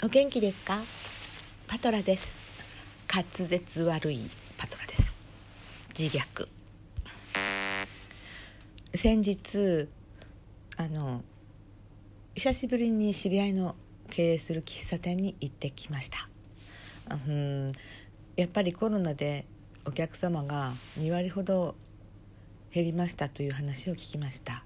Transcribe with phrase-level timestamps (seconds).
[0.00, 0.78] お元気ですか？
[1.66, 2.36] パトラです。
[3.12, 5.18] 滑舌悪いパトラです。
[5.98, 6.48] 自虐。
[8.94, 9.88] 先日
[10.76, 11.24] あの
[12.36, 13.74] 久しぶりに知り合いの
[14.08, 16.28] 経営する喫茶店に行ってきました。
[17.10, 17.72] うん
[18.36, 19.46] やっぱりコロナで
[19.84, 21.74] お客様が2割ほど
[22.72, 24.62] 減りましたという話を聞きました。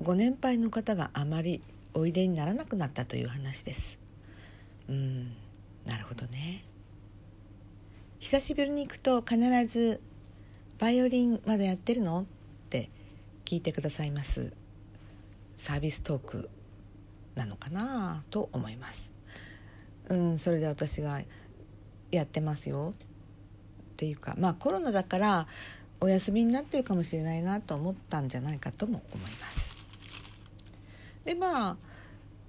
[0.00, 1.60] ご年配の方があまり
[1.92, 3.98] おいでにならなくなったという話です。
[4.88, 5.32] うん。
[5.84, 6.64] なるほどね。
[8.20, 10.00] 久しぶりに行くと必ず
[10.78, 12.24] 「バイオリンまだやってるの?」っ
[12.68, 12.90] て
[13.44, 14.52] 聞いてくださいます。
[15.56, 16.50] サービストーク
[17.34, 18.24] なのかな？
[18.30, 19.12] と思います。
[20.08, 21.22] うんそれで私が
[22.10, 22.94] 「やってますよ」
[23.94, 25.46] っていうかまあコロナだから
[26.00, 29.76] お休みになってるかもしれないなと思ったんじゃないかとも思います。
[31.24, 31.76] でまあ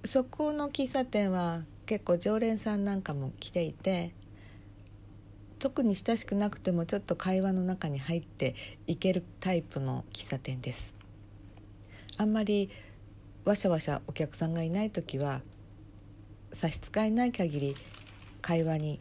[0.04, 4.14] そこの喫茶店は結構常連さんなんかも来ていて
[5.58, 8.54] 特に親しくなくてもちょっと会話の中に入って
[8.86, 10.94] いけるタイプの喫茶店です
[12.16, 12.70] あんまり
[13.44, 15.40] わしゃわしゃお客さんがいない時は
[16.52, 17.74] 差し支えない限り
[18.40, 19.00] 会話に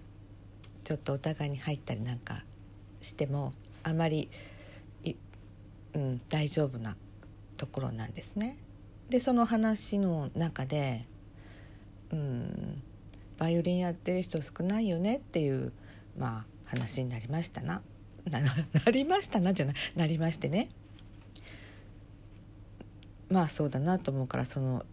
[0.84, 2.44] ちょっとお互いに入ったりなんか
[3.02, 4.30] してもあまり
[5.94, 6.96] うん、大丈夫な
[7.58, 8.58] ところなんですね。
[9.10, 11.06] でその話の中で、
[12.12, 12.82] うん、
[13.40, 15.72] バイオリンやってる人少ないよねっていう、
[16.18, 17.82] まあ、話になりましたな。
[18.30, 20.70] なりましたなじゃないなりましてね。
[23.30, 24.86] まあそうだなと思うからその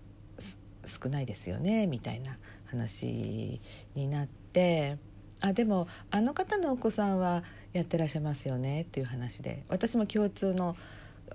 [0.85, 2.37] 少ないですよねみたいな
[2.67, 3.61] 話
[3.95, 4.99] になって
[5.43, 10.77] あでもあの方のお子さんはやってらっしゃいますよねっていう話で私も共通の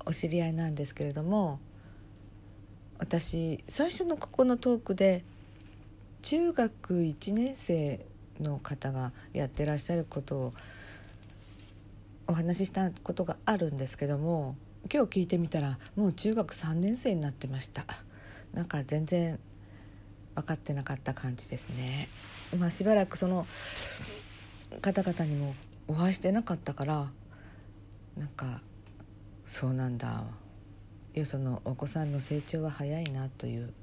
[0.05, 1.59] お知り合いなんですけれども
[2.97, 5.23] 私最初のここのトークで
[6.21, 8.05] 中学1年生
[8.39, 10.53] の方がやってらっしゃることを
[12.27, 14.55] お話ししたことがあるんですけども
[14.91, 17.85] 今日聞いてみたらもう中学3年生になってました。
[18.53, 19.39] なんか全然
[20.35, 22.09] 分かってなかった感じですね。
[22.57, 23.45] まあしばらくその
[24.81, 25.55] 方々にも
[25.87, 27.09] お会いしてなかったから
[28.17, 28.61] なんか
[29.45, 30.23] そうなんだ
[31.13, 31.25] よ。
[31.25, 33.73] そのお子さんの成長は早いなという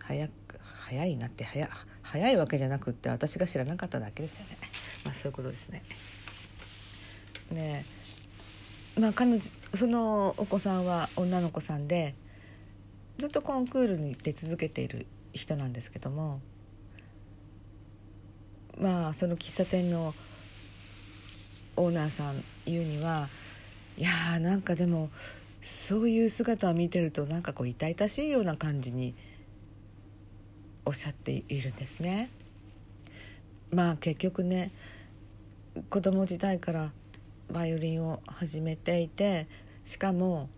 [0.00, 1.68] 早く早いなって早
[2.02, 4.58] 早いわけじゃなくって私が知らなかっただけですよね
[5.04, 5.82] まあそういうことですね。
[7.50, 7.84] ね
[8.98, 9.40] まあ彼女
[9.74, 12.14] そのお子さんは女の子さんで
[13.18, 16.40] ずっとコンクールに出続けている人なんですけども
[18.78, 20.14] まあその喫茶店の
[21.76, 23.28] オーナーさん言うには
[23.96, 25.10] いやーなんかでも
[25.60, 29.14] そういう姿を見てるとなんかこう痛々しいような感じに
[30.84, 32.30] おっしゃっているんですね。
[33.72, 34.70] まあ結局ね
[35.90, 36.92] 子供時代から
[37.50, 39.48] バイオリンを始めていて
[39.84, 40.48] しかも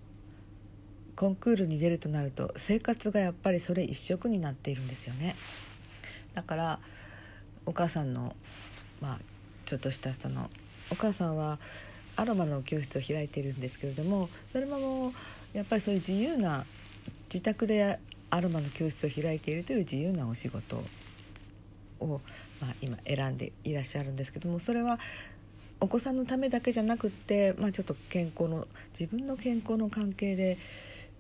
[1.17, 5.35] コンクールに出るとなると生活がやっぱりそれ一色になっているんですよね
[6.35, 6.79] だから
[7.65, 8.37] お母さんの
[9.01, 9.19] まあ
[9.65, 10.51] ちょっとしたその
[10.91, 11.59] お母さんは
[12.17, 15.13] アロマの教室を開いているんですけれどもそれももう
[15.55, 16.65] やっぱりそういう自由な
[17.33, 17.99] 自宅で
[18.37, 20.83] アロマの教室を開いているという自由なお仕事
[22.01, 22.21] を、
[22.61, 24.99] まあ、今選んでいらっしゃるんですけどもそれは
[25.81, 28.67] お子さんのためだけじゃなくって、まあ、ちょっと健康の
[28.99, 30.59] 自分の健康の関係で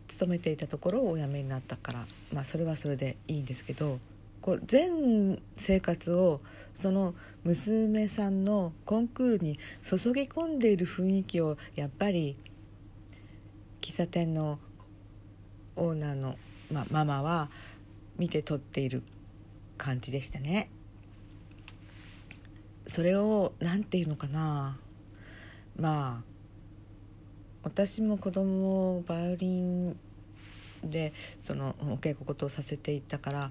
[0.08, 3.98] 勤めていたところをお辞めになったから、まあ、それはそれでいいんですけど
[4.40, 6.40] こう全生活を
[6.74, 12.36] その娘さんのコンクールに注ぎ込んでいる雰囲気をやっぱり
[13.80, 14.58] 喫茶店の
[15.76, 16.36] オーナーの、
[16.72, 17.50] まあ、ママは
[18.18, 19.02] 見て取っている
[19.76, 20.70] 感じでしたね。
[22.86, 24.78] それを何て言うのかな
[25.76, 26.36] まあ
[27.64, 29.96] 私も子供をバイオリン
[30.84, 33.50] でそのお稽古事をさせていたから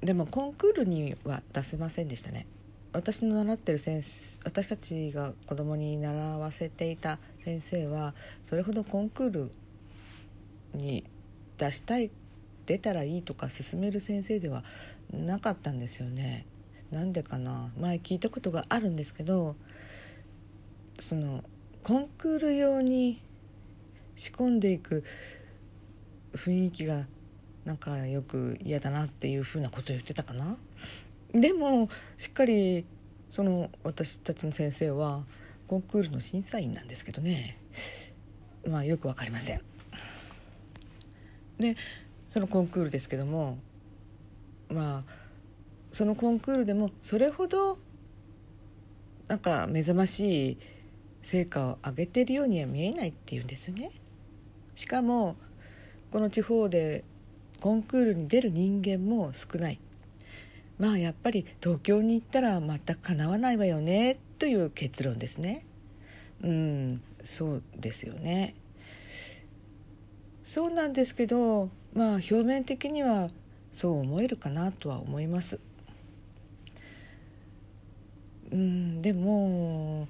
[0.00, 2.46] でもコンクールには出せませんでしたね
[2.94, 9.52] 私の習ってる先生私たちが子供に習わせていた先生はそれほどコンクール
[10.74, 11.04] に
[11.58, 12.10] 出したい
[12.66, 14.62] 出たらいいとか勧める先生では
[15.12, 16.46] なかったんですよね。
[16.90, 17.72] なんでかな。
[17.78, 19.56] 前聞いたことがあるんですけど
[21.00, 21.42] その
[21.82, 23.22] コンクール用に
[24.14, 25.04] 仕込んでいく
[26.34, 27.06] 雰囲気が
[27.64, 30.56] なんかよく嫌だなっていうふうなことを言ってたかな。
[31.32, 31.88] でも
[32.18, 32.84] しっかり
[33.30, 35.24] その私たちの先生は
[35.66, 37.58] コンクールの審査員なんですけどね。
[38.68, 39.71] まあよく分かりません。
[41.62, 41.76] で
[42.28, 43.58] そのコンクールですけども
[44.70, 45.22] まあ
[45.92, 47.78] そのコンクールでもそれほど
[49.28, 50.58] なんか目覚ましい
[51.22, 53.92] 成果を上げてるようには見えないっていうんですね。
[54.74, 55.36] しかも
[56.10, 57.04] この地方で
[57.60, 59.78] コンクールに出る人間も少ない。
[60.78, 65.64] まあやっぱり東京に行ったら全くかなわないわよねという結論ですね。
[66.42, 68.54] うんそうですよね。
[70.44, 73.28] そうなんですけどまあ表面的には
[73.70, 75.60] そう思えるかなとは思います。
[78.50, 80.08] うんでも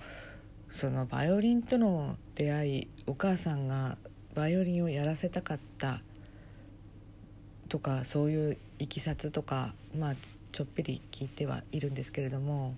[0.69, 3.99] そのバイオリンとの出会いお母さんが
[4.35, 6.01] バイオリンをやらせたかった
[7.69, 10.15] とかそういういきさつとかまあ
[10.51, 12.75] ちょっぴり聞いてはいるんですけれども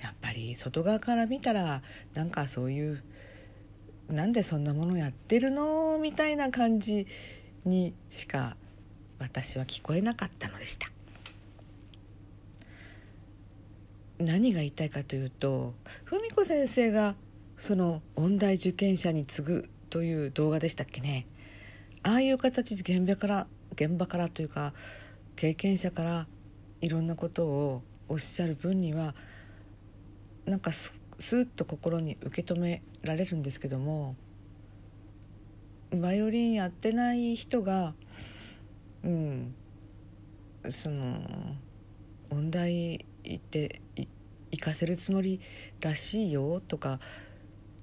[0.00, 1.82] やっぱり外側から見たら
[2.12, 3.02] なんかそういう
[4.08, 7.06] なんでそんなものやってるのみたいな感じ
[7.64, 8.56] にしか
[9.18, 10.90] 私は聞こえなかったのでした。
[14.18, 15.74] 何が言いたいかというと
[16.06, 17.14] 文子先生が
[17.58, 21.26] その音大受験者に次ぐという動画でしたっけね。
[22.02, 24.72] ああいう形で現場から現場からというか
[25.34, 26.26] 経験者から
[26.80, 29.14] いろんなことをおっしゃる分には
[30.46, 34.16] なんかススーッと心に受け止められるんですけども
[35.90, 37.94] バイオリンやってない人が
[39.04, 39.54] うん
[40.68, 41.18] その
[42.30, 43.80] 音大行って
[44.50, 45.40] 行かせるつもり
[45.80, 46.98] らしいよとか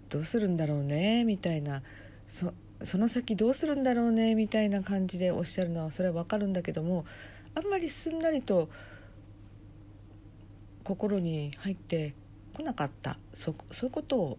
[0.10, 1.82] どうするんだろうねみたいな
[2.28, 7.06] そその先どうするんだろうねみたいな感じでおっしゃるのはそれは分かるんだけども
[7.56, 8.70] あんまりすんなりと
[10.84, 12.14] 心に入って
[12.54, 13.18] こなかった。
[13.34, 14.38] そそういうことを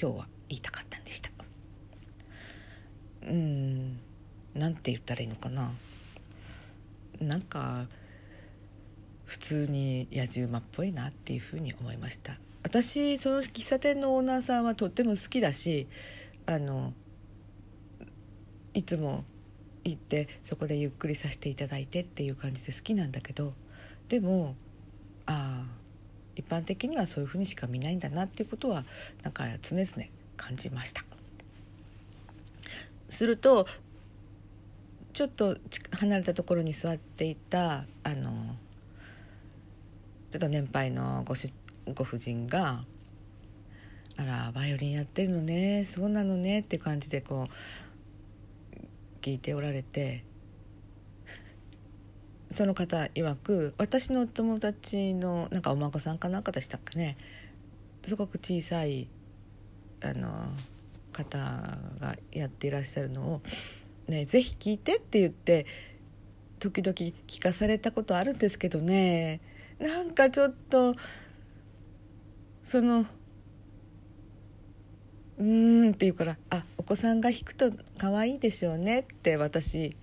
[0.00, 1.30] 今日は言いたかったんでした。
[3.26, 3.98] うん。
[4.54, 5.72] なんて言ったらいいのかな。
[7.20, 7.86] なんか
[9.24, 12.36] 普通に野じ馬っぽいなっていうふうに思いました。
[12.62, 15.86] 私その喫茶店のオーナーさんはとっても好きだし
[16.46, 16.92] あの
[18.74, 19.24] いつも
[19.84, 23.54] 行ってそこでゆっくりさせていただいてっていう感じで好きなんだけど
[24.08, 24.56] でも
[25.26, 25.75] ああ
[26.36, 28.84] 一般的にはそういうふうにしか見ないんだなっていうことは
[29.22, 29.86] なんか常々
[30.36, 31.04] 感じました。
[33.08, 33.66] すると
[35.12, 35.56] ちょっと
[35.92, 38.56] 離れたところに座っていたあの
[40.30, 41.52] ちょっと年配のごし
[41.94, 42.84] ご婦人が
[44.18, 48.76] 「あらバイオリンやってるのねそうなのね」っていう感じでこう
[49.22, 50.24] 聞いておられて
[52.56, 57.18] その方曰く私のお友達のなんかお孫さんかなんかでしたっけね。
[58.06, 59.08] すごく小さい
[60.02, 60.30] あの
[61.12, 61.36] 方
[62.00, 63.42] がやっていらっしゃるのを
[64.08, 65.66] 「ねぜひ聞いて」って言って
[66.58, 66.94] 時々
[67.26, 69.42] 聞かされたことあるんですけどね。
[69.78, 70.96] なんかちょっと
[72.64, 73.04] その
[75.36, 79.94] 「うーん」って言うから「あお子さんが弾くと可愛いでしょうね」って私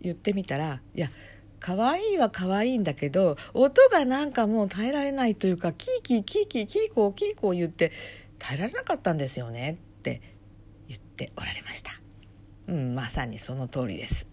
[0.00, 1.12] 言ってみたら「いや
[1.62, 7.92] 可愛いは可愛いんだけど音がなんかもう耐えられないというかキーキーキーキーキーコーキーコー言って
[8.40, 10.20] 耐えられなかったんですよねって
[10.88, 11.92] 言っておられました。
[12.66, 14.26] うんまさにその通りです。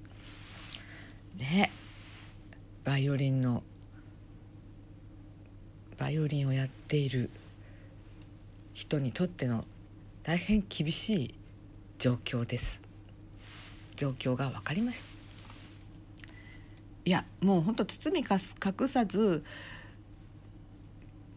[1.37, 1.69] ね。
[2.83, 3.61] バイオリンの
[5.99, 7.29] バイオリンをやっている
[8.73, 9.65] 人にとっての
[10.23, 11.35] 大変厳しい
[11.99, 12.81] 状況です。
[13.95, 15.18] 状況が分かります。
[17.05, 19.43] いやもうほんと包み隠さず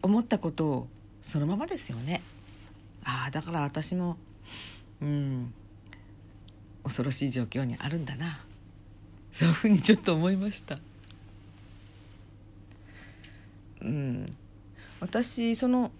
[0.01, 0.87] 思ったことを
[1.21, 2.21] そのままですよね。
[3.05, 4.17] ああだから私も
[5.01, 5.53] うん
[6.83, 8.39] 恐ろしい状況にあるんだな。
[9.31, 10.77] そういうふうにちょっと思いました。
[13.81, 14.25] うん。
[14.99, 15.91] 私その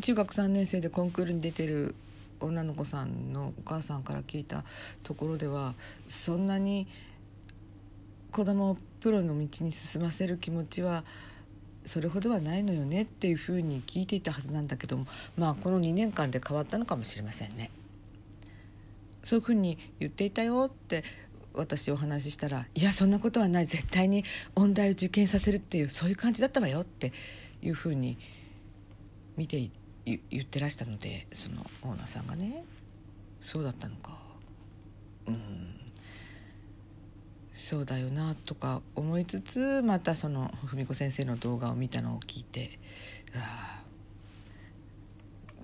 [0.00, 1.94] 中学3年生でコンクールに出てる
[2.40, 4.64] 女の子さんのお母さんから聞いた
[5.02, 5.74] ところでは
[6.08, 6.86] そんなに
[8.32, 11.04] 子供をプロの道に進ませる気持ちは
[11.84, 15.06] それほどはないのよねっていうふうに聞いていたはずなんだけども
[15.36, 17.70] まあこの2年間で変わったのかもしれませんね。
[19.22, 21.04] そういうふうに言っていたよって
[21.54, 27.12] 私お話ししたら「いやそんなことはない絶対に音大を受験させるっていうそういう感じだったわよ」って
[27.62, 28.16] いうふうに
[29.36, 29.70] 見て
[30.04, 32.64] 言ってらしたのでそのオーナーさんがね。
[33.40, 34.18] そうだったのか。
[35.26, 35.77] うん。
[37.58, 42.78] そうだよなとか思いつつまたその文子先生の動画を見たのを聞いて
[43.34, 43.82] ああ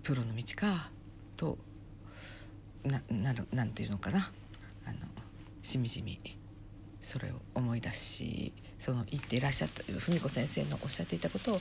[0.03, 0.91] プロの道か
[1.37, 1.57] と
[2.83, 4.19] なななんていうのかな。
[4.87, 4.99] あの
[5.63, 6.19] しみじみ
[7.01, 11.61] それを思い出しその言っていらっしゃった文子先生のおっしゃっていたことを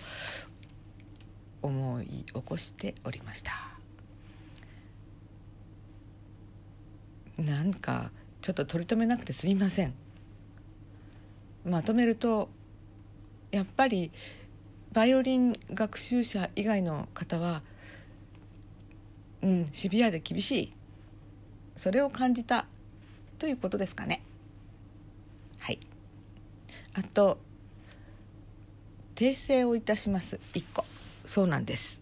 [1.61, 3.53] 思い起こしておりました。
[7.37, 8.09] なんか
[8.41, 9.93] ちょっと取り留めなくてすみません。
[11.65, 12.49] まとめると
[13.51, 14.11] やっぱり
[14.91, 17.61] バイオリン学習者以外の方は
[19.41, 20.73] うんシビアで厳しい。
[21.75, 22.65] それを感じた
[23.39, 24.21] ということですかね。
[25.59, 25.79] はい。
[26.93, 27.39] あと
[29.15, 30.39] 訂正をいたします。
[30.53, 30.85] 1個。
[31.25, 31.99] そうなんです。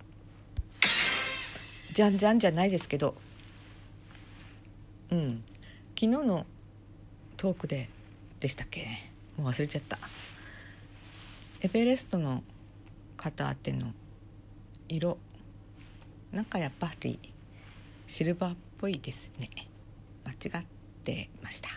[1.94, 3.16] じゃんじゃんじゃないですけど。
[5.12, 5.44] うん。
[6.00, 6.46] 昨日の
[7.38, 7.90] トークで
[8.40, 9.11] でしたっけ？
[9.42, 9.98] もう忘れちゃった。
[11.62, 12.44] エベレストの
[13.18, 13.92] 方あっての
[14.88, 15.18] 色
[16.32, 17.18] なんかやっぱり
[18.06, 19.50] シルバーっぽいですね。
[20.26, 20.66] 間違っ
[21.04, 21.70] てました。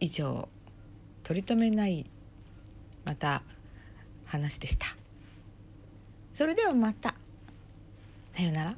[0.00, 0.48] 以上
[1.24, 2.06] 取り留めない
[3.04, 3.42] また
[4.24, 4.86] 話でした。
[6.32, 7.14] それではまた。
[8.34, 8.74] さようなら。